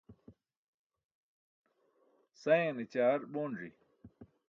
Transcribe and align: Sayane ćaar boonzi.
Sayane 2.41 2.83
ćaar 2.93 3.19
boonzi. 3.31 3.67